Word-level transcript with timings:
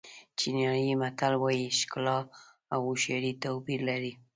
چینایي 0.37 0.91
متل 1.01 1.33
وایي 1.41 1.67
ښکلا 1.79 2.19
او 2.73 2.79
هوښیاري 2.87 3.31
توپیر 3.43 3.79
لري. 3.89 4.13